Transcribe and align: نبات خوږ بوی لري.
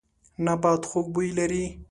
نبات 0.45 0.81
خوږ 0.89 1.07
بوی 1.13 1.29
لري. 1.37 1.63